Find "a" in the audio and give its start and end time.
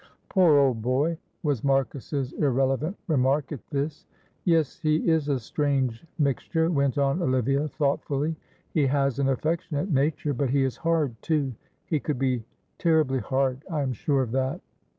5.29-5.37